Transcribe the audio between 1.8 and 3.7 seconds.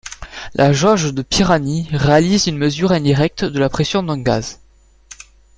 réalise une mesure indirecte de la